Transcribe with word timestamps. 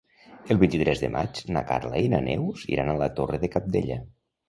El 0.55 0.59
vint-i-tres 0.63 1.03
de 1.03 1.09
maig 1.17 1.43
na 1.57 1.63
Carla 1.73 2.03
i 2.07 2.11
na 2.17 2.25
Neus 2.31 2.67
iran 2.75 2.93
a 2.93 2.99
la 3.05 3.15
Torre 3.21 3.45
de 3.47 3.55
Cabdella. 3.59 4.05